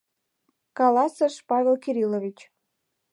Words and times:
—каласыш 0.77 1.35
Павел 1.49 1.75
Кириллович. 1.83 2.37